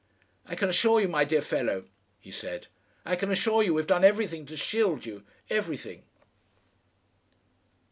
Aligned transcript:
"I 0.47 0.55
can 0.55 0.67
assure 0.67 0.99
you, 0.99 1.07
my 1.07 1.25
dear 1.25 1.43
fellow," 1.43 1.85
he 2.19 2.31
said; 2.31 2.65
"I 3.05 3.15
can 3.15 3.29
assure 3.29 3.61
you 3.61 3.75
we've 3.75 3.85
done 3.85 4.03
everything 4.03 4.47
to 4.47 4.57
shield 4.57 5.05
you 5.05 5.23
everything."... 5.47 6.05